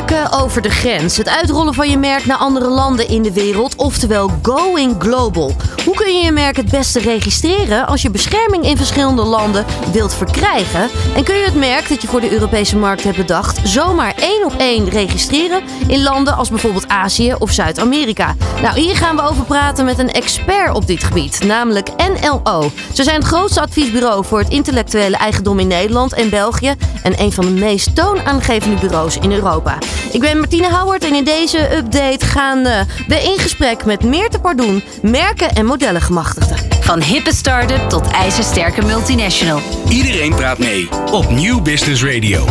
[0.00, 1.16] Merken over de grens.
[1.16, 5.52] Het uitrollen van je merk naar andere landen in de wereld, oftewel going global.
[5.84, 10.14] Hoe kun je je merk het beste registreren als je bescherming in verschillende landen wilt
[10.14, 10.88] verkrijgen?
[11.16, 14.44] En kun je het merk dat je voor de Europese markt hebt bedacht zomaar één
[14.44, 18.34] op één registreren in landen als bijvoorbeeld Azië of Zuid-Amerika?
[18.62, 22.70] Nou, hier gaan we over praten met een expert op dit gebied, namelijk NLO.
[22.92, 27.32] Ze zijn het grootste adviesbureau voor het intellectuele eigendom in Nederland en België en een
[27.32, 29.78] van de meest toonaangevende bureaus in Europa.
[30.12, 34.38] Ik ben Martine Houwert en in deze update gaan uh, we in gesprek met Meerte
[34.38, 36.56] Pardoen, merken en modellengemachtigden.
[36.80, 39.60] Van hippe start-up tot ijzersterke multinational.
[39.88, 42.46] Iedereen praat mee op Nieuw Business Radio.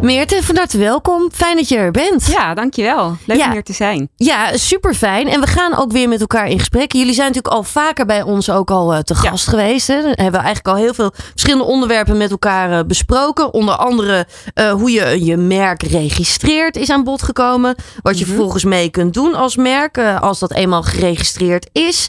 [0.00, 1.28] Meerte, van harte welkom.
[1.32, 2.26] Fijn dat je er bent.
[2.26, 3.16] Ja, dankjewel.
[3.26, 3.46] Leuk Ja.
[3.46, 4.08] om hier te zijn.
[4.16, 5.28] Ja, super fijn.
[5.28, 6.92] En we gaan ook weer met elkaar in gesprek.
[6.92, 9.28] Jullie zijn natuurlijk al vaker bij ons ook al eh, te Ja.
[9.30, 9.86] gast geweest.
[9.86, 9.94] Hè?
[9.94, 13.52] Dan hebben we eigenlijk al heel veel verschillende onderwerpen met elkaar eh, besproken.
[13.54, 17.74] Onder andere eh, hoe je je merk registreert is aan bod gekomen.
[18.02, 22.08] Wat je vervolgens mee kunt doen als merk als dat eenmaal geregistreerd is.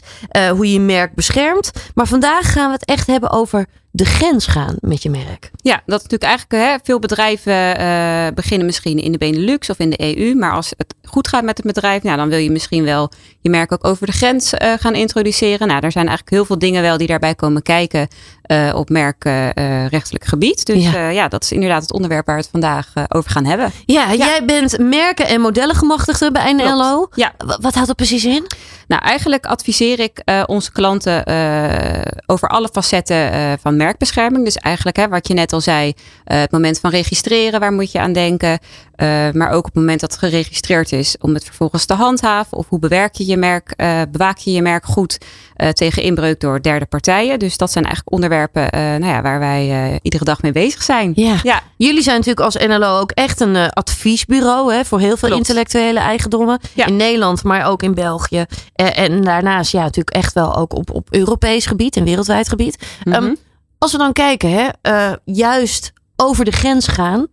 [0.54, 1.70] Hoe je je merk beschermt.
[1.94, 5.50] Maar vandaag gaan we het echt hebben over de grens gaan met je merk.
[5.56, 9.78] Ja, dat is natuurlijk eigenlijk hè, veel bedrijven eh, beginnen misschien in de Benelux of
[9.78, 10.34] in de EU.
[10.34, 13.50] Maar als het goed gaat met het bedrijf, nou, dan wil je misschien wel je
[13.50, 15.68] merk ook over de grens eh, gaan introduceren.
[15.68, 18.08] Nou, er zijn eigenlijk heel veel dingen wel die daarbij komen kijken
[18.42, 20.66] eh, op merkrechtelijk gebied.
[20.66, 21.08] Dus Ja.
[21.08, 21.28] ja.
[21.28, 23.70] dat is inderdaad het onderwerp waar we het vandaag eh, over gaan hebben.
[23.86, 27.08] Ja, jij bent merken- en modellengemachtigde bij NLO.
[27.14, 28.46] Ja, Wa- Wat houdt dat precies in?
[28.88, 34.44] Nou, eigenlijk adviseer ik eh, onze klanten eh, over alle facetten eh, van merkbescherming.
[34.44, 35.92] Dus eigenlijk, hè, wat je net al zei,
[36.24, 38.58] eh, het moment van registreren, waar moet je aan denken?
[39.02, 42.58] Eh, maar ook op het moment dat het geregistreerd is, om het vervolgens te handhaven.
[42.58, 45.18] Of hoe bewerk je je merk, eh, bewaak je je merk goed
[45.56, 47.38] eh, tegen inbreuk door derde partijen.
[47.38, 51.12] Dus dat zijn eigenlijk onderwerpen nou ja, waar wij iedere dag mee bezig zijn.
[51.14, 51.36] Ja.
[51.42, 55.48] Ja, Jullie zijn natuurlijk als NLO ook echt een adviesbureau hè, voor heel veel Klopt.
[55.48, 56.60] intellectuele eigendommen.
[56.74, 56.86] Ja.
[56.86, 58.44] In Nederland, maar ook in België.
[58.74, 62.86] En daarnaast ja, natuurlijk echt wel ook op, op Europees gebied en wereldwijd gebied.
[63.04, 63.14] Mhm.
[63.16, 63.34] Ehm,
[63.78, 67.26] als we dan kijken, hè, juist over de grens gaan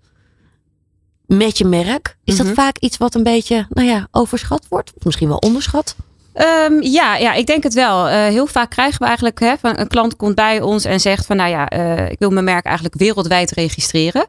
[1.37, 2.15] met je merk.
[2.23, 2.55] Is dat Mhm.
[2.55, 4.91] vaak iets wat een beetje nou ja, overschat wordt?
[4.97, 5.95] Of misschien wel onderschat?
[6.33, 8.07] Ehm, ja, ja, ik denk het wel.
[8.07, 11.25] Eh, heel vaak krijgen we eigenlijk, hè, van een klant komt bij ons en zegt
[11.25, 14.25] van, nou ja, eh, ik wil mijn merk eigenlijk wereldwijd registreren.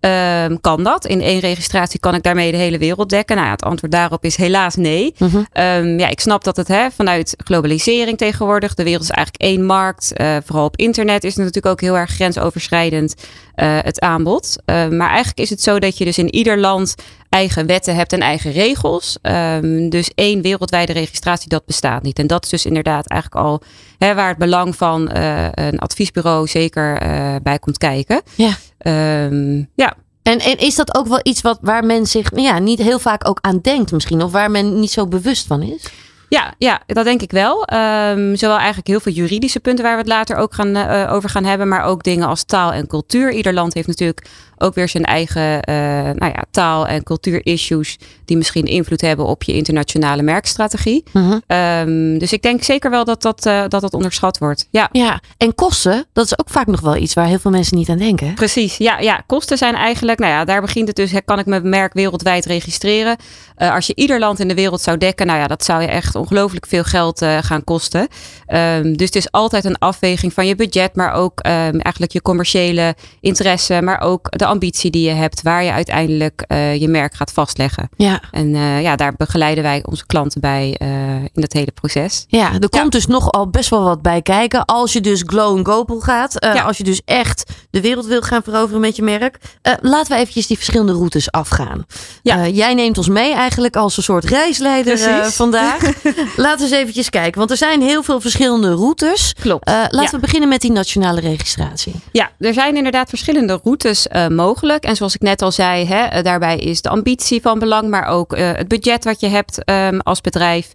[0.00, 1.06] Ehm, kan dat?
[1.06, 3.36] In één registratie kan ik daarmee de hele wereld dekken?
[3.36, 5.14] Nou ja, het antwoord daarop is helaas nee.
[5.18, 5.42] Mhm.
[5.52, 9.64] Ehm, ja, ik snap dat het hè, vanuit globalisering tegenwoordig, de wereld is eigenlijk één
[9.64, 10.12] markt.
[10.12, 13.14] Eh, vooral op internet is het natuurlijk ook heel erg grensoverschrijdend
[13.54, 14.56] eh, het aanbod.
[14.64, 16.94] Ehm, maar eigenlijk is het zo dat je dus in ieder land
[17.28, 19.18] eigen wetten hebt en eigen regels.
[19.22, 22.18] Ehm, dus één wereldwijde registratie, dat bestaat niet.
[22.18, 23.62] En dat is dus inderdaad eigenlijk al
[23.98, 26.98] hè, waar het belang van eh, een adviesbureau zeker
[27.42, 28.22] bij komt kijken.
[28.34, 28.56] Ja.
[28.80, 32.58] Ehm, ja, En, en is dat ook wel iets wat, waar men zich nou ja,
[32.58, 34.22] niet heel vaak ook aan denkt misschien?
[34.22, 35.90] Of waar men niet zo bewust van is?
[36.28, 37.64] Ja, ja, dat denk ik wel.
[37.64, 41.28] Ehm, zowel eigenlijk heel veel juridische punten waar we het later ook gaan, eh, over
[41.30, 43.32] gaan hebben, maar ook dingen als taal en cultuur.
[43.32, 44.26] Ieder land heeft natuurlijk
[44.60, 45.74] ook weer zijn eigen eh,
[46.14, 51.04] nou ja, taal- en cultuurissues die misschien invloed hebben op je internationale merkstrategie.
[51.12, 51.38] Mhm.
[51.46, 54.68] Ehm, dus ik denk zeker wel dat dat, eh, dat, dat onderschat wordt.
[54.70, 57.76] Ja, Ja, en kosten, dat is ook vaak nog wel iets waar heel veel mensen
[57.76, 58.34] niet aan denken.
[58.34, 59.22] Precies, ja, ja.
[59.26, 61.12] Kosten zijn eigenlijk, nou ja, daar begint het dus.
[61.24, 63.16] Kan ik mijn merk wereldwijd registreren?
[63.56, 65.88] Eh, als je ieder land in de wereld zou dekken, nou ja, dat zou je
[65.88, 68.08] echt ongelooflijk veel geld gaan kosten.
[68.46, 72.22] Ehm, dus het is altijd een afweging van je budget, maar ook ehm, eigenlijk je
[72.22, 77.14] commerciële interesse, maar ook de ambitie die je hebt, waar je uiteindelijk eh, je merk
[77.14, 77.88] gaat vastleggen.
[77.96, 82.24] Ja, En eh, ja, daar begeleiden wij onze klanten bij eh, in dat hele proces.
[82.28, 84.64] ja er komt dus nogal best wel wat bij kijken.
[84.64, 86.34] Als je dus glow and gaat.
[86.38, 86.62] Ja.
[86.62, 89.38] Als je dus echt de wereld wil gaan veroveren met je merk.
[89.80, 91.86] Laten we eventjes die verschillende routes afgaan.
[92.22, 92.46] Ja.
[92.46, 94.98] Jij neemt ons mee eigenlijk als een soort reisleider
[95.32, 95.80] vandaag.
[96.36, 97.38] laten we eens eventjes kijken.
[97.38, 99.34] Want er zijn heel veel verschillende routes.
[99.40, 99.68] Klopt.
[99.68, 100.10] Laten Ja.
[100.10, 101.94] we beginnen met die nationale registratie.
[102.12, 104.84] Ja, er zijn inderdaad verschillende routes eh, mogelijk.
[104.84, 108.06] En zoals ik net al zei, hè, eh, daarbij is de ambitie van belang, maar
[108.06, 110.72] ook eh, het budget wat je hebt ehm, als bedrijf.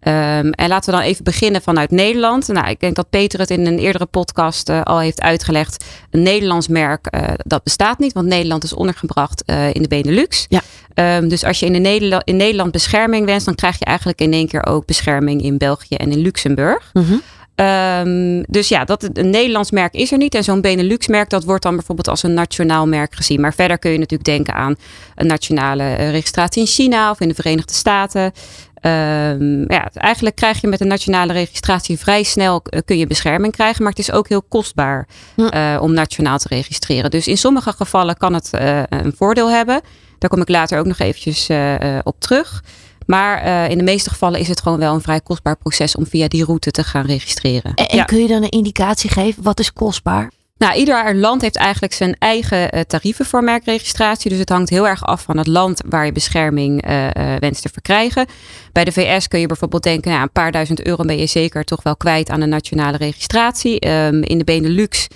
[0.00, 2.48] Ehm, en laten we dan even beginnen vanuit Nederland.
[2.48, 5.84] Nou, ik denk dat Peter het in een eerdere podcast eh, al heeft uitgelegd.
[6.10, 9.42] Een Nederlands merk, dat bestaat niet, want Nederland is ondergebracht
[9.72, 10.46] in de Benelux.
[10.48, 10.60] Ja.
[10.94, 14.20] Ehm, dus als je in, de Nederla- in Nederland bescherming wenst, dan krijg je eigenlijk
[14.20, 16.90] in één keer ook bescherming in België en in Luxemburg.
[16.92, 17.14] Mhm.
[17.58, 20.34] Ehm, dus ja, dat, een Nederlands merk is er niet.
[20.34, 23.40] En zo'n Benelux-merk, dat wordt dan bijvoorbeeld als een nationaal merk gezien.
[23.40, 24.76] Maar verder kun je natuurlijk denken aan
[25.14, 28.32] een nationale eh, registratie in China of in de Verenigde Staten.
[28.82, 33.52] Um, ja, eigenlijk krijg je met een nationale registratie vrij snel uh, kun je bescherming
[33.52, 37.10] krijgen, maar het is ook heel kostbaar uh, om nationaal te registreren.
[37.10, 39.80] Dus in sommige gevallen kan het uh, een voordeel hebben.
[40.18, 41.48] Daar kom ik later ook nog eventjes
[42.02, 42.62] op terug.
[43.10, 46.28] Maar in de meeste gevallen is het gewoon wel een vrij kostbaar proces om via
[46.28, 47.74] die route te gaan registreren.
[47.74, 48.04] En, en ja.
[48.04, 49.42] kun je dan een indicatie geven?
[49.42, 50.30] Wat is kostbaar?
[50.58, 54.30] Nou, ieder land heeft eigenlijk zijn eigen uh, tarieven voor merkregistratie.
[54.30, 57.62] Dus het hangt heel erg af van het land waar je bescherming uh, uh, wenst
[57.62, 58.26] te verkrijgen.
[58.72, 61.64] Bij de VS kun je bijvoorbeeld denken, nou, een paar duizend euro ben je zeker
[61.64, 63.88] toch wel kwijt aan een nationale registratie.
[63.88, 65.06] Um, in de Benelux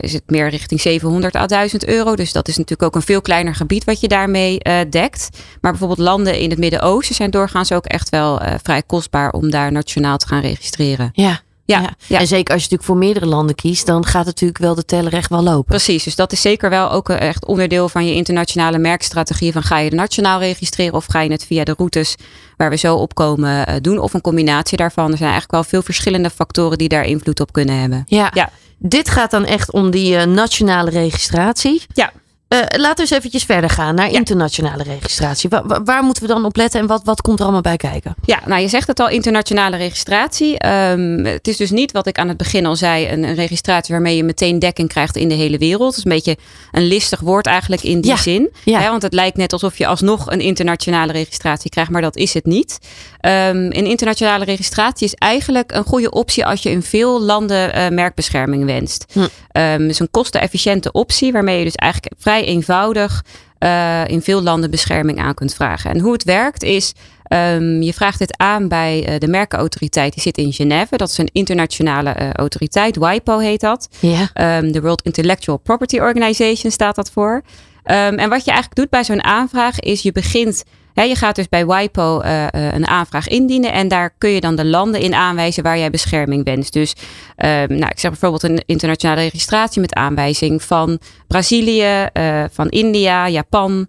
[0.00, 2.16] is het meer richting 700 à 1000 euro.
[2.16, 4.58] Dus dat is natuurlijk ook een veel kleiner gebied wat je daarmee
[4.90, 5.28] dekt.
[5.60, 9.72] Maar bijvoorbeeld landen in het Midden-Oosten zijn doorgaans ook echt wel vrij kostbaar om daar
[9.72, 11.10] nationaal te gaan registreren.
[11.12, 11.40] Ja.
[11.72, 14.58] Ja, ja, ja, en zeker als je natuurlijk voor meerdere landen kiest, dan gaat natuurlijk
[14.58, 15.64] wel de teller echt wel lopen.
[15.64, 19.52] Precies, dus dat is zeker wel ook echt onderdeel van je internationale merkstrategie.
[19.52, 22.14] Van ga je het nationaal registreren of ga je het via de routes
[22.56, 23.98] waar we zo op komen doen?
[23.98, 25.10] Of een combinatie daarvan.
[25.10, 28.04] Er zijn eigenlijk wel veel verschillende factoren die daar invloed op kunnen hebben.
[28.06, 28.50] Ja, ja.
[28.78, 31.82] dit gaat dan echt om die uh, nationale registratie.
[31.92, 32.12] Ja.
[32.48, 34.18] Uh, laten we eens eventjes verder gaan naar ja.
[34.18, 35.48] internationale registratie.
[35.48, 38.14] Waar, waar, moeten we dan op letten en wat, wat komt er allemaal bij kijken?
[38.24, 40.66] Ja, nou je zegt het al, internationale registratie.
[40.66, 43.94] Um, het is dus niet wat ik aan het begin al zei, een, een, registratie
[43.94, 45.88] waarmee je meteen dekking krijgt in de hele wereld.
[45.88, 46.36] Het is een beetje
[46.72, 48.16] een listig woord eigenlijk in die ja.
[48.16, 48.50] zin.
[48.64, 48.80] Ja.
[48.80, 52.34] Hè, want het lijkt net alsof je alsnog een internationale registratie krijgt, maar dat is
[52.34, 52.78] het niet.
[53.20, 53.30] Um,
[53.64, 58.64] een internationale registratie is eigenlijk een goede optie als je in veel landen uh, merkbescherming
[58.64, 59.04] wenst.
[59.12, 59.20] Hm.
[59.20, 63.24] Um, het is een kostenefficiënte optie waarmee je dus eigenlijk vrij eenvoudig
[63.58, 65.90] uh, in veel landen bescherming aan kunt vragen.
[65.90, 66.94] En hoe het werkt is,
[67.28, 70.12] um, je vraagt dit aan bij uh, de merkenautoriteit.
[70.12, 70.96] Die zit in Genève.
[70.96, 72.96] Dat is een internationale uh, autoriteit.
[72.96, 73.88] WIPO heet dat.
[74.00, 74.58] Ja.
[74.58, 77.42] Um, de World Intellectual Property Organization staat dat voor.
[77.90, 80.64] Um, en wat je eigenlijk doet bij zo'n aanvraag is je begint
[81.06, 84.56] je gaat dus bij WIPO uh, uh, een aanvraag indienen en daar kun je dan
[84.56, 86.72] de landen in aanwijzen waar jij bescherming wenst.
[86.72, 92.68] Dus uh, nou, ik zeg bijvoorbeeld een internationale registratie met aanwijzing van Brazilië, uh, van
[92.68, 93.86] India, Japan.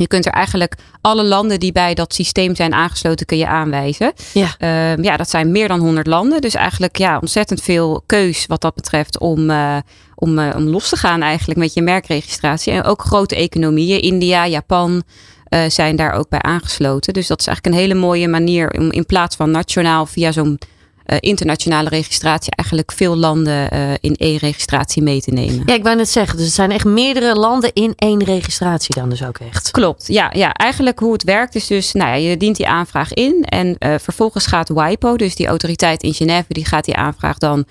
[0.00, 4.12] Je kunt er eigenlijk alle landen die bij dat systeem zijn aangesloten, kun je aanwijzen.
[4.32, 6.40] Ja, uh, ja dat zijn meer dan 100 landen.
[6.40, 9.76] Dus eigenlijk ja, ontzettend veel keus wat dat betreft om, uh,
[10.14, 12.72] om, uh, om los te gaan eigenlijk met je merkregistratie.
[12.72, 15.02] En ook grote economieën, India, Japan,
[15.50, 17.12] uh, zijn daar ook bij aangesloten.
[17.12, 20.58] Dus dat is eigenlijk een hele mooie manier om in plaats van nationaal via zo'n
[21.06, 25.62] uh, internationale registratie eigenlijk veel landen uh, in één registratie mee te nemen.
[25.66, 29.08] Ja, ik wou net zeggen, dus het zijn echt meerdere landen in één registratie dan
[29.08, 29.70] dus ook echt.
[29.70, 30.52] Klopt, ja, ja.
[30.52, 33.94] Eigenlijk hoe het werkt is dus, nou ja, je dient die aanvraag in en uh,
[33.98, 37.64] vervolgens gaat WIPO, dus die autoriteit in Genève, die gaat die aanvraag dan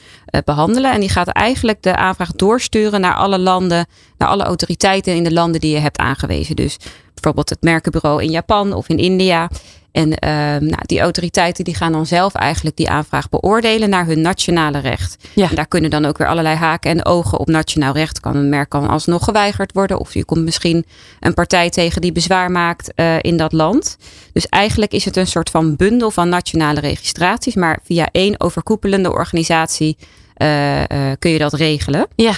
[0.46, 3.86] behandelen en die gaat eigenlijk de aanvraag doorsturen naar alle landen,
[4.18, 6.56] naar alle autoriteiten in de landen die je hebt aangewezen.
[6.56, 6.78] Dus
[7.14, 9.50] bijvoorbeeld het merkenbureau in Japan of in India.
[9.96, 14.22] En uh, nou, die autoriteiten die gaan dan zelf eigenlijk die aanvraag beoordelen naar hun
[14.22, 15.18] nationale recht.
[15.34, 15.50] Ja.
[15.50, 18.20] En daar kunnen dan ook weer allerlei haken en ogen op nationaal recht.
[18.20, 20.00] Kan een merk kan alsnog geweigerd worden.
[20.00, 20.86] Of je komt misschien
[21.20, 23.98] een partij tegen die bezwaar maakt uh, in dat land.
[24.34, 27.56] Dus eigenlijk is het een soort van bundel van nationale registraties.
[27.56, 29.98] Maar via één overkoepelende organisatie
[30.38, 30.82] uh,
[31.20, 32.08] kun je dat regelen.
[32.16, 32.34] Ja.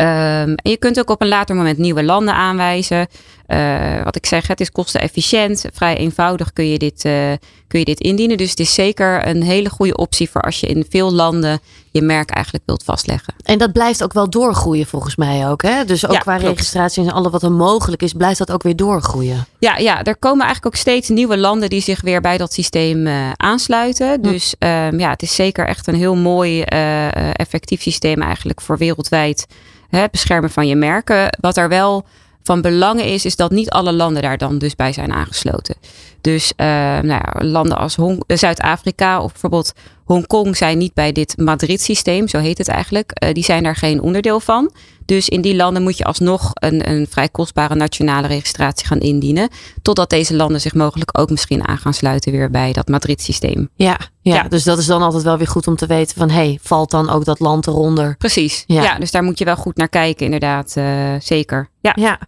[0.00, 3.06] Um, en je kunt ook op een later moment nieuwe landen aanwijzen.
[3.48, 5.64] Uh, wat ik zeg, het is kostenefficiënt.
[5.72, 7.32] Vrij eenvoudig kun je, dit, uh,
[7.68, 8.36] kun je dit indienen.
[8.36, 11.60] Dus het is zeker een hele goede optie voor als je in veel landen
[11.90, 13.34] je merk eigenlijk wilt vastleggen.
[13.42, 15.62] En dat blijft ook wel doorgroeien volgens mij ook.
[15.62, 15.84] Hè?
[15.84, 16.50] Dus ook Ja, qua klopt.
[16.50, 19.46] registratie en alles wat er mogelijk is, blijft dat ook weer doorgroeien.
[19.58, 23.06] Ja, ja, er komen eigenlijk ook steeds nieuwe landen die zich weer bij dat systeem
[23.06, 24.22] uh, aansluiten.
[24.22, 26.62] Dus um, ja, het is zeker echt een heel mooi,
[27.32, 29.46] effectief systeem eigenlijk voor wereldwijd
[29.88, 31.36] het beschermen van je merken.
[31.40, 32.04] Wat er wel
[32.44, 35.74] van belang is, is dat niet alle landen daar dan dus bij zijn aangesloten.
[36.24, 39.72] Dus uh, nou ja, landen als Hong- Zuid-Afrika of bijvoorbeeld
[40.04, 43.10] Hongkong zijn niet bij dit Madrid-systeem, zo heet het eigenlijk.
[43.24, 44.72] Uh, die zijn daar geen onderdeel van.
[45.04, 49.48] Dus in die landen moet je alsnog een, een vrij kostbare nationale registratie gaan indienen.
[49.82, 53.68] Totdat deze landen zich mogelijk ook misschien aan gaan sluiten weer bij dat Madrid-systeem.
[53.76, 54.42] Ja, ja, Ja.
[54.42, 56.30] dus dat is dan altijd wel weer goed om te weten van...
[56.30, 58.16] hey, valt dan ook dat land eronder?
[58.16, 58.64] Precies.
[58.66, 58.82] Ja.
[58.82, 58.98] Ja.
[58.98, 60.74] dus daar moet je wel goed naar kijken, inderdaad.
[60.78, 60.84] Uh,
[61.18, 61.68] zeker.
[61.80, 61.92] Ja.
[61.94, 62.18] Ja,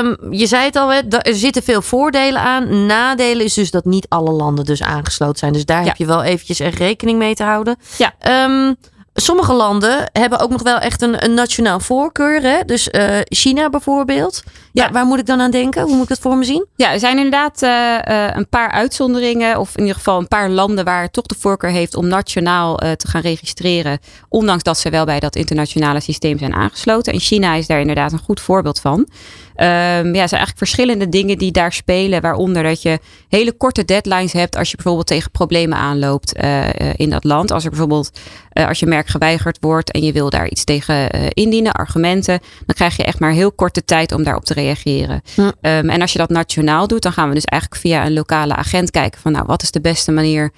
[0.00, 2.86] um, je zei het al, hè, er zitten veel voordelen aan.
[2.86, 5.52] Nadelen is dus dat niet alle landen dus aangesloten zijn.
[5.52, 5.86] Dus daar Ja.
[5.86, 7.76] heb je wel eventjes echt rekening mee te houden.
[7.98, 8.44] Ja.
[8.44, 8.76] Um,
[9.14, 12.42] sommige landen hebben ook nog wel echt een, een nationaal voorkeur.
[12.42, 12.64] Hè?
[12.66, 14.42] Dus uh, China bijvoorbeeld.
[14.72, 14.82] Ja.
[14.82, 15.82] Waar, waar, moet ik dan aan denken?
[15.82, 16.66] Hoe moet ik dat voor me zien?
[16.76, 19.58] Ja, er zijn inderdaad uh, een paar uitzonderingen.
[19.58, 22.76] Of in ieder geval een paar landen waar het toch de voorkeur heeft om nationaal
[22.76, 23.98] te gaan registreren.
[24.28, 27.12] Ondanks dat ze wel bij dat internationale systeem zijn aangesloten.
[27.12, 29.08] En China is daar inderdaad een goed voorbeeld van.
[29.58, 32.20] Um, ja, er zijn eigenlijk verschillende dingen die daar spelen.
[32.20, 32.98] Waaronder dat je
[33.28, 37.50] hele korte deadlines hebt als je bijvoorbeeld tegen problemen aanloopt uh, in dat land.
[37.50, 38.18] Als er bijvoorbeeld
[38.52, 42.74] uh, als je merk geweigerd wordt en je wil daar iets tegen indienen, argumenten, dan
[42.74, 45.22] krijg je echt maar heel korte tijd om daarop te reageren.
[45.34, 45.40] Hm.
[45.40, 48.54] Um, en als je dat nationaal doet, dan gaan we dus eigenlijk via een lokale
[48.54, 50.52] agent kijken van nou, wat is de beste manier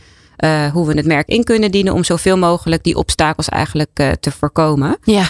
[0.45, 4.11] uh, hoe we het merk in kunnen dienen om zoveel mogelijk die obstakels eigenlijk uh,
[4.11, 4.97] te voorkomen.
[5.03, 5.21] Ja.
[5.23, 5.29] Uh,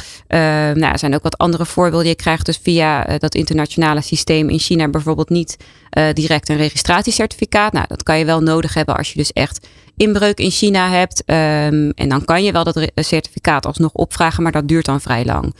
[0.77, 2.09] nou, er zijn ook wat andere voorbeelden.
[2.09, 5.57] Je krijgt dus via dat internationale systeem in China bijvoorbeeld niet
[6.13, 7.73] direct een registratiecertificaat.
[7.73, 11.23] Nou, dat kan je wel nodig hebben als je dus echt inbreuk in China hebt.
[11.27, 15.25] Um, en dan kan je wel dat certificaat alsnog opvragen, maar dat duurt dan vrij
[15.25, 15.55] lang.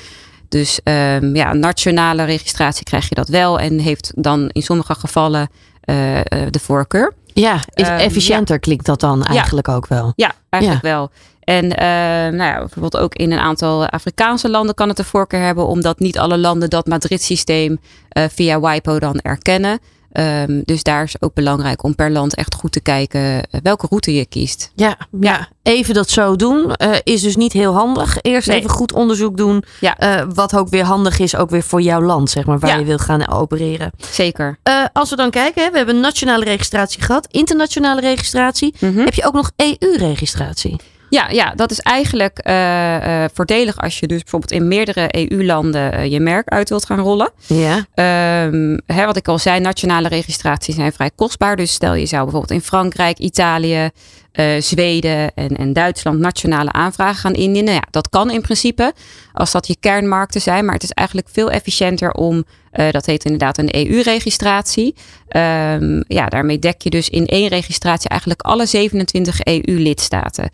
[0.49, 5.49] Dus um, ja, nationale registratie krijg je dat wel en heeft dan in sommige gevallen
[6.51, 7.15] de voorkeur.
[7.41, 10.13] Ja, is ehm, efficiënter klinkt dat dan eigenlijk ook wel.
[10.17, 11.11] Ja, eigenlijk wel.
[11.41, 11.79] En uh,
[12.39, 15.99] nou ja, bijvoorbeeld ook in een aantal Afrikaanse landen kan het de voorkeur hebben, omdat
[15.99, 17.79] niet alle landen dat Madrid-systeem
[18.19, 19.79] uh, via WIPO dan erkennen.
[20.19, 23.87] Um, dus daar is ook belangrijk om per land echt goed te kijken eh, welke
[23.89, 24.73] route je kiest.
[24.75, 25.49] Ja, ja.
[25.63, 28.19] even dat zo doen uh, is dus niet heel handig.
[28.21, 29.65] Eerst even goed onderzoek doen.
[29.81, 29.97] Ja.
[30.01, 32.77] Uh, wat ook weer handig is, ook weer voor jouw land, zeg maar, waar ja.
[32.79, 33.91] je wil gaan opereren.
[34.11, 34.59] Zeker.
[34.93, 38.75] als we dan kijken, we hebben nationale registratie gehad, internationale registratie.
[38.79, 39.05] Mm -hmm.
[39.05, 40.77] Heb je ook nog EU-registratie?
[41.11, 45.95] Ja, ja, dat is eigenlijk uh, uh, voordelig als je dus bijvoorbeeld in meerdere EU-landen
[45.95, 47.31] uh, je merk uit wilt gaan rollen.
[47.47, 47.77] Ja.
[48.47, 51.57] Um, hè, wat ik al zei, nationale registraties zijn vrij kostbaar.
[51.57, 53.91] Dus stel je zou bijvoorbeeld in Frankrijk, Italië,
[54.59, 57.75] Zweden en, en Duitsland nationale aanvragen gaan indienen.
[57.75, 58.93] Ja, dat kan in principe
[59.33, 60.65] als dat je kernmarkten zijn.
[60.65, 62.45] Maar het is eigenlijk veel efficiënter om,
[62.91, 64.95] dat heet inderdaad een EU-registratie.
[65.37, 70.51] Um, ja, daarmee dek je dus in één registratie eigenlijk alle 27 EU-lidstaten.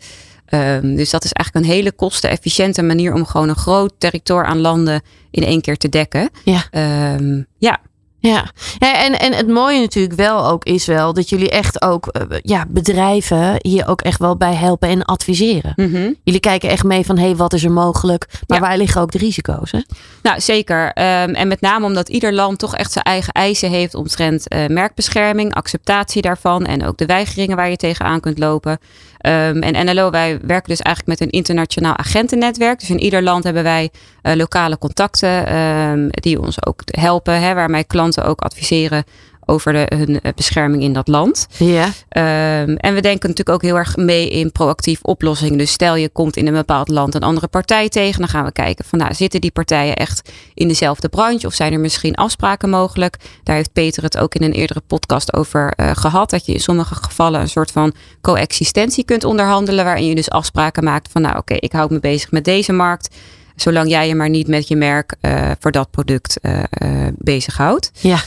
[0.49, 4.59] Um, dus dat is eigenlijk een hele kostenefficiënte manier om gewoon een groot territorium aan
[4.59, 6.29] landen in één keer te dekken.
[6.43, 7.15] Ja.
[7.15, 7.79] Um, ja.
[8.27, 8.45] Ja,
[8.77, 12.37] ja en, en het mooie natuurlijk wel ook is wel dat jullie echt ook uh,
[12.41, 15.73] ja, bedrijven hier ook echt wel bij helpen en adviseren.
[15.75, 16.15] Mm -hmm.
[16.23, 18.27] Jullie kijken echt mee van hé, hey, wat is er mogelijk?
[18.47, 18.67] Maar ja.
[18.67, 19.71] waar liggen ook de risico's?
[19.71, 19.79] Hè?
[20.21, 20.85] Nou, zeker.
[20.85, 24.67] Um, en met name omdat ieder land toch echt zijn eigen eisen heeft omtrent uh,
[24.67, 28.79] merkbescherming, acceptatie daarvan en ook de weigeringen waar je tegenaan kunt lopen.
[29.25, 32.79] Um, en NLO, wij werken dus eigenlijk met een internationaal agentennetwerk.
[32.79, 33.91] Dus in ieder land hebben wij
[34.25, 39.03] uh, lokale contacten um, die ons ook helpen, hè, waarmee klanten ook adviseren
[39.45, 41.47] over de, hun bescherming in dat land.
[41.57, 41.85] Ja.
[41.85, 45.57] Um, en we denken natuurlijk ook heel erg mee in proactief oplossingen.
[45.57, 48.51] Dus stel je komt in een bepaald land een andere partij tegen, dan gaan we
[48.51, 52.69] kijken van nou, zitten die partijen echt in dezelfde branche of zijn er misschien afspraken
[52.69, 53.17] mogelijk?
[53.43, 56.59] Daar heeft Peter het ook in een eerdere podcast over uh, gehad, dat je in
[56.59, 61.33] sommige gevallen een soort van coexistentie kunt onderhandelen, waarin je dus afspraken maakt van nou
[61.33, 63.15] oké, okay, ik hou me bezig met deze markt.
[63.55, 67.91] Zolang jij je maar niet met je merk uh, voor dat product uh, uh, bezighoudt.
[67.93, 68.19] Ja.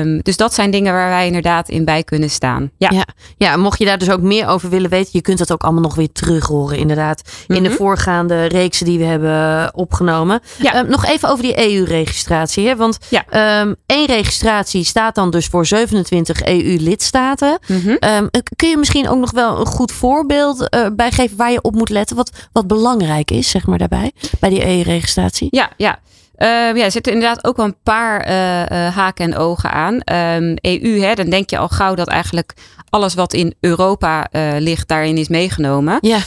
[0.00, 2.70] Um, dus dat zijn dingen waar wij inderdaad in bij kunnen staan.
[2.76, 2.90] Ja.
[2.90, 3.06] ja.
[3.36, 5.82] Ja, mocht je daar dus ook meer over willen weten, je kunt dat ook allemaal
[5.82, 7.22] nog weer terug horen, inderdaad.
[7.24, 7.56] Mm -hmm.
[7.56, 10.40] In de voorgaande reeksen die we hebben opgenomen.
[10.58, 10.78] Ja.
[10.78, 12.76] Um, nog even over die EU-registratie.
[12.76, 13.60] Want ja.
[13.60, 17.58] um, één registratie staat dan dus voor 27 EU-lidstaten.
[17.66, 18.30] Mm -hmm.
[18.56, 21.90] kun je misschien ook nog wel een goed voorbeeld bij geven waar je op moet
[21.90, 22.16] letten?
[22.16, 24.12] Wat, wat belangrijk is, zeg maar, daarbij?
[24.40, 25.48] Bij die EU-registratie?
[25.50, 25.98] Ja, ja.
[26.38, 29.94] Uh, ja, er zitten inderdaad ook wel een paar uh, uh, haken en ogen aan.
[29.94, 32.52] Um, EU, hè, dan denk je al gauw dat eigenlijk
[32.88, 35.98] alles wat in Europa ligt daarin is meegenomen.
[36.00, 36.18] Ja.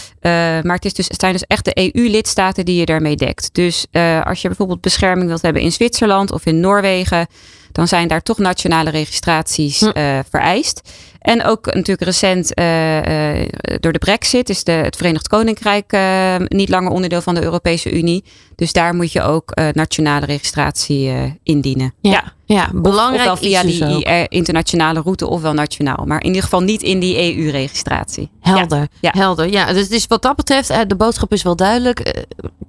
[0.61, 3.49] maar het, is dus, het zijn dus echt de EU-lidstaten die je daarmee dekt.
[3.51, 3.85] Dus
[4.23, 7.27] als je bijvoorbeeld bescherming wilt hebben in Zwitserland of in Noorwegen,
[7.71, 10.21] dan zijn daar toch nationale registraties hm.
[10.29, 10.81] vereist.
[11.25, 13.45] En ook natuurlijk recent uh, uh,
[13.79, 17.91] door de brexit is de, het Verenigd Koninkrijk uh, niet langer onderdeel van de Europese
[17.91, 18.23] Unie.
[18.55, 21.11] Dus daar moet je ook nationale registratie
[21.43, 21.93] indienen.
[22.01, 22.23] Ja, ja.
[22.45, 23.31] ja belangrijk.
[23.31, 26.05] Of, ofwel via die, die internationale route ofwel nationaal.
[26.05, 28.29] Maar in ieder geval niet in die EU-registratie.
[28.39, 28.87] Helder, ja.
[28.99, 29.11] ja.
[29.13, 29.51] helder.
[29.51, 32.25] Ja, dus, dus wat dat betreft, de boodschap is wel duidelijk.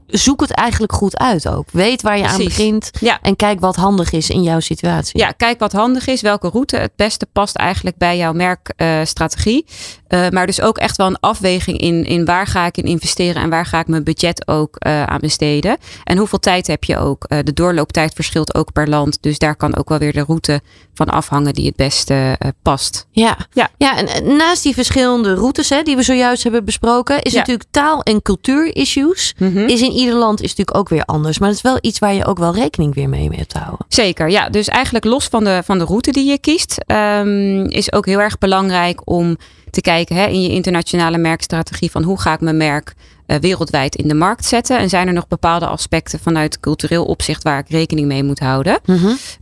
[0.06, 1.68] Zoek het eigenlijk goed uit ook.
[1.72, 2.38] Weet waar je Precies.
[2.38, 2.90] aan begint.
[3.00, 3.18] Ja.
[3.22, 5.18] En kijk wat handig is in jouw situatie.
[5.18, 6.20] Ja, kijk wat handig is.
[6.20, 9.64] Welke route het beste past eigenlijk bij jouw merk merkstrategie.
[10.08, 13.42] Uh, maar dus ook echt wel een afweging in, in waar ga ik in investeren
[13.42, 15.76] en waar ga ik mijn budget ook uh, aan besteden.
[16.04, 17.24] En hoeveel tijd heb je ook.
[17.28, 19.18] Uh, de doorlooptijd verschilt ook per land.
[19.22, 20.60] Dus daar kan ook wel weer de route
[20.94, 23.06] van afhangen die het beste past.
[23.10, 23.68] Ja, ja.
[23.76, 27.38] ja en naast die verschillende routes hè, die we zojuist hebben besproken, is Ja.
[27.38, 29.34] natuurlijk taal- en cultuurissues.
[29.38, 29.58] Mhm.
[29.58, 31.38] Is in ieder land is natuurlijk ook weer anders.
[31.38, 33.86] Maar het is wel iets waar je ook wel rekening weer mee hebt te houden.
[33.88, 34.48] Zeker, ja.
[34.48, 38.20] Dus eigenlijk los van de, van de route die je kiest, ehm, is ook heel
[38.20, 39.36] erg belangrijk om
[39.70, 42.94] te kijken hè, in je internationale merkstrategie van hoe ga ik mijn merk
[43.26, 44.78] eh, wereldwijd in de markt zetten.
[44.78, 48.78] En zijn er nog bepaalde aspecten vanuit cultureel opzicht waar ik rekening mee moet houden.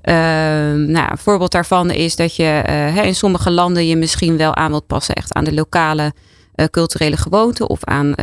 [0.01, 4.37] Ehm, nou, een voorbeeld daarvan is dat je eh, hè, in sommige landen je misschien
[4.37, 6.13] wel aan wilt passen echt aan de lokale
[6.55, 8.15] eh, culturele gewoonten of aan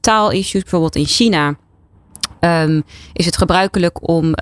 [0.00, 0.62] taalissues.
[0.62, 1.56] Bijvoorbeeld in China
[2.40, 2.80] ehm,
[3.12, 4.34] is het gebruikelijk om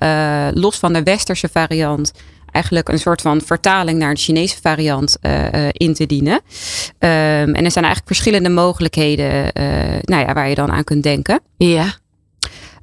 [0.54, 2.12] los van de westerse variant
[2.54, 6.40] eigenlijk een soort van vertaling naar de Chinese variant eh, eh, in te dienen.
[6.98, 9.64] Ehm, en er zijn eigenlijk verschillende mogelijkheden eh,
[10.00, 11.40] nou ja, waar je dan aan kunt denken.
[11.56, 11.94] Ja.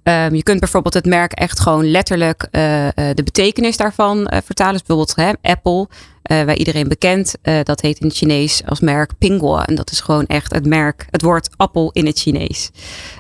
[0.04, 4.40] Ehm, je kunt bijvoorbeeld het merk echt gewoon letterlijk eh, eh, de betekenis daarvan eh,
[4.44, 4.74] vertalen.
[4.74, 5.88] Dus bijvoorbeeld hè, Apple,
[6.22, 7.36] waar iedereen bekend.
[7.64, 9.58] dat heet in het Chinees als merk Pingguo.
[9.58, 12.70] En dat is gewoon echt het merk, het woord appel in het Chinees.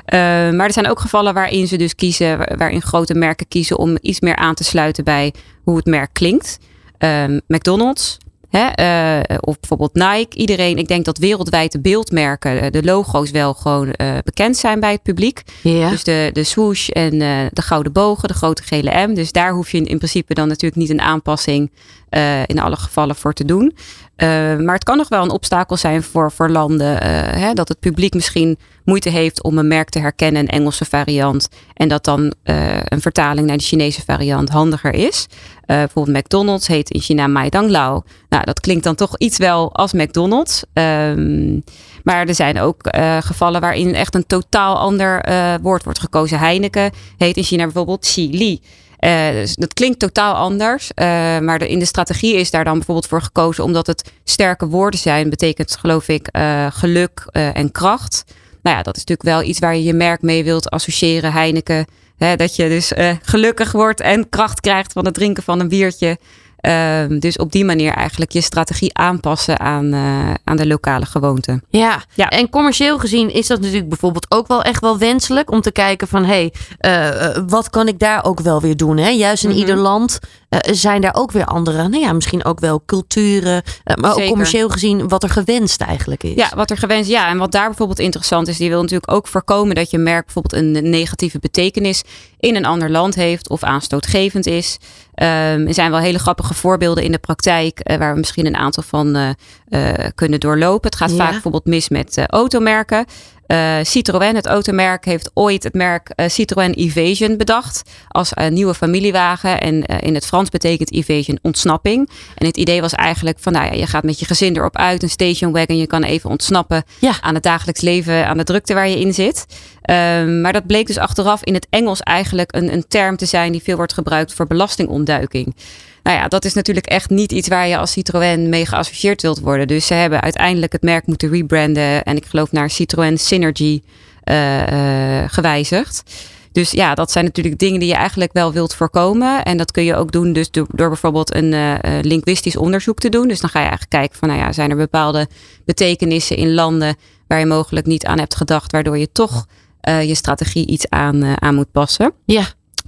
[0.05, 3.77] Ehm, maar er zijn ook gevallen waarin ze dus kiezen, waar- waarin grote merken kiezen
[3.77, 5.33] om iets meer aan te sluiten bij
[5.63, 6.57] hoe het merk klinkt.
[6.97, 8.17] Ehm, McDonald's.
[8.51, 10.37] Hè, eh, of bijvoorbeeld Nike.
[10.37, 14.79] Iedereen, ik denk dat wereldwijd de beeldmerken, eh, de logo's wel gewoon eh, bekend zijn
[14.79, 15.43] bij het publiek.
[15.63, 17.19] Dus de, de swoosh en
[17.53, 19.13] de gouden bogen, de grote gele M.
[19.13, 21.71] Dus daar hoef je in principe dan natuurlijk niet een aanpassing
[22.11, 23.75] eh, in alle gevallen voor te doen.
[24.15, 24.27] Eh,
[24.57, 27.01] maar het kan nog wel een obstakel zijn voor, voor landen.
[27.01, 27.09] eh,
[27.41, 31.49] hè, dat het publiek misschien moeite heeft om een merk te herkennen, een Engelse variant.
[31.73, 35.27] En dat dan een vertaling naar de Chinese variant handiger is.
[35.65, 38.03] Bijvoorbeeld McDonald's heet in China Maidanglao.
[38.29, 40.63] Nou, dat klinkt dan toch iets wel als McDonald's.
[40.73, 41.59] Ehm,
[42.03, 42.77] maar er zijn ook
[43.19, 45.25] gevallen waarin echt een totaal ander
[45.61, 46.39] woord wordt gekozen.
[46.39, 48.61] Heineken heet in China bijvoorbeeld Chili.
[49.01, 50.93] Eh, dus dat klinkt totaal anders.
[50.93, 51.05] eh,
[51.39, 55.29] maar in de strategie is daar dan bijvoorbeeld voor gekozen omdat het sterke woorden zijn.
[55.29, 58.23] Betekent geloof ik eh, geluk en kracht.
[58.61, 61.31] Nou ja, dat is natuurlijk wel iets waar je je merk mee wilt associëren.
[61.31, 61.85] Heineken.
[62.17, 62.91] Hè, dat je dus
[63.21, 66.17] gelukkig wordt en kracht krijgt van het drinken van een biertje.
[66.61, 71.63] Ehm, dus op die manier eigenlijk je strategie aanpassen aan, eh, aan de lokale gewoonten.
[71.69, 72.01] Ja.
[72.13, 72.29] Ja.
[72.29, 76.07] en commercieel gezien is dat natuurlijk bijvoorbeeld ook wel echt wel wenselijk om te kijken
[76.07, 78.97] van hé, hey, eh, wat kan ik daar ook wel weer doen?
[78.97, 79.09] Hè?
[79.09, 79.59] Juist in Mhm.
[79.59, 80.27] ieder land eh,
[80.59, 84.69] zijn daar ook weer andere, nou ja, misschien ook wel culturen, eh, maar ook commercieel
[84.69, 86.33] gezien wat er gewenst eigenlijk is.
[86.35, 87.09] Ja, wat er gewenst.
[87.09, 90.25] Ja, en wat daar bijvoorbeeld interessant is, die wil natuurlijk ook voorkomen dat je merk
[90.25, 92.03] bijvoorbeeld een negatieve betekenis
[92.39, 94.77] in een ander land heeft of aanstootgevend is.
[95.13, 98.55] Ehm, er zijn wel hele grappige voorbeelden in de praktijk eh, waar we misschien een
[98.57, 99.29] aantal van eh,
[99.67, 100.89] eh, kunnen doorlopen.
[100.89, 101.15] Het gaat Ja.
[101.15, 103.05] vaak bijvoorbeeld mis met eh, automerken.
[103.51, 108.73] Eh, Citroën, het automerk, heeft ooit het merk eh, Citroën Evasion bedacht als eh, nieuwe
[108.73, 109.61] familiewagen.
[109.61, 112.09] En in het Frans betekent Evasion ontsnapping.
[112.35, 115.03] En het idee was eigenlijk van, nou ja, je gaat met je gezin erop uit,
[115.03, 117.21] een station wagon, je kan even ontsnappen Ja.
[117.21, 119.45] aan het dagelijks leven, aan de drukte waar je in zit.
[119.81, 123.51] Ehm, maar dat bleek dus achteraf in het Engels eigenlijk een, een term te zijn
[123.51, 125.55] die veel wordt gebruikt voor belastingontduiking.
[126.03, 129.39] Nou ja, dat is natuurlijk echt niet iets waar je als Citroën mee geassocieerd wilt
[129.39, 129.67] worden.
[129.67, 132.03] Dus ze hebben uiteindelijk het merk moeten rebranden.
[132.03, 133.81] En ik geloof naar Citroën Synergy
[134.23, 136.03] eh, eh, gewijzigd.
[136.51, 139.43] Dus ja, dat zijn natuurlijk dingen die je eigenlijk wel wilt voorkomen.
[139.43, 143.27] En dat kun je ook doen dus door, bijvoorbeeld een eh, linguistisch onderzoek te doen.
[143.27, 145.27] Dus dan ga je eigenlijk kijken van, nou ja, zijn er bepaalde
[145.65, 146.95] betekenissen in landen
[147.27, 149.45] waar je mogelijk niet aan hebt gedacht, waardoor je toch
[149.81, 152.13] eh, je strategie iets aan, eh, aan moet passen.
[152.25, 152.43] Ja.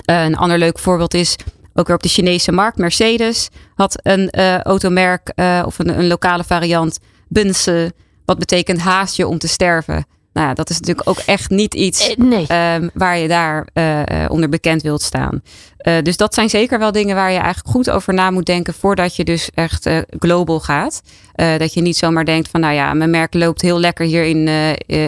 [0.06, 1.36] Eh, een ander leuk voorbeeld is
[1.74, 2.78] ook weer op de Chinese markt.
[2.78, 4.30] Mercedes had een
[4.62, 5.32] automerk
[5.66, 7.94] of een, een lokale variant, Bunse,
[8.26, 10.06] wat betekent haast je om te sterven.
[10.34, 12.48] Nou, ja, dat is natuurlijk ook echt niet iets Eh, nee.
[12.48, 15.42] ehm, waar je daar eh, onder bekend wilt staan.
[16.04, 19.16] Dus dat zijn zeker wel dingen waar je eigenlijk goed over na moet denken voordat
[19.16, 21.02] je dus echt global gaat.
[21.36, 24.48] Dat je niet zomaar denkt van nou ja, mijn merk loopt heel lekker hier in,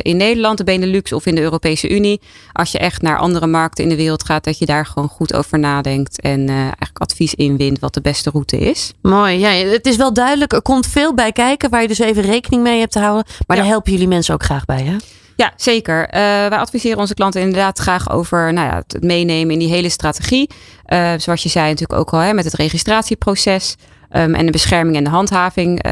[0.01, 2.21] in Nederland, de Benelux of in de Europese Unie.
[2.51, 5.33] Als je echt naar andere markten in de wereld gaat, dat je daar gewoon goed
[5.33, 8.93] over nadenkt en eigenlijk advies inwint wat de beste route is.
[9.01, 9.37] Mooi.
[9.39, 10.53] Ja, het is wel duidelijk.
[10.53, 13.25] Er komt veel bij kijken waar je dus even rekening mee hebt te houden.
[13.47, 13.63] Maar Ja.
[13.63, 14.95] daar helpen jullie mensen ook graag bij, hè?
[15.35, 16.07] Ja, zeker.
[16.07, 19.89] Eh, wij adviseren onze klanten inderdaad graag over nou ja, het meenemen in die hele
[19.89, 20.49] strategie.
[20.85, 23.75] Eh, zoals je zei natuurlijk ook al hè, met het registratieproces.
[24.15, 25.85] Ehm, en de bescherming en de handhaving.
[25.85, 25.91] Uh,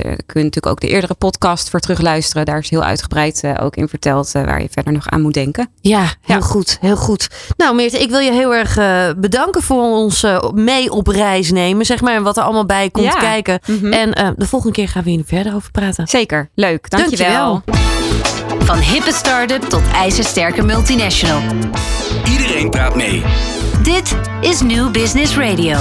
[0.00, 2.44] kun je natuurlijk ook de eerdere podcast voor terugluisteren.
[2.44, 5.34] Daar is heel uitgebreid uh, ook in verteld uh, waar je verder nog aan moet
[5.34, 5.70] denken.
[5.80, 6.42] Ja, heel ja.
[6.42, 6.78] goed.
[6.80, 7.28] Heel goed.
[7.56, 8.74] Nou Meerte, ik wil je heel erg
[9.16, 11.86] bedanken voor ons mee op reis nemen.
[11.86, 13.18] Zeg maar, en wat er allemaal bij komt ja.
[13.18, 13.58] kijken.
[13.66, 13.92] Mm -hmm.
[13.92, 16.06] En de volgende keer gaan we hier verder over praten.
[16.08, 16.50] Zeker.
[16.54, 16.90] Leuk.
[16.90, 17.62] Dankjewel.
[17.64, 18.64] Dankjewel.
[18.64, 21.42] Van hippe start-up tot ijzersterke multinational.
[22.30, 23.22] Iedereen praat mee.
[23.82, 25.76] Dit is New Business Radio.